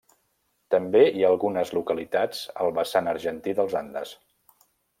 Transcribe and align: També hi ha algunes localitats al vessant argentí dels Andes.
També 0.75 1.01
hi 1.17 1.25
ha 1.25 1.29
algunes 1.33 1.73
localitats 1.79 2.39
al 2.65 2.73
vessant 2.79 3.11
argentí 3.13 3.55
dels 3.61 3.77
Andes. 3.85 4.19